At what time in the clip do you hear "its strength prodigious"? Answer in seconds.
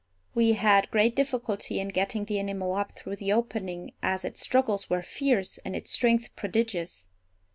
5.75-7.05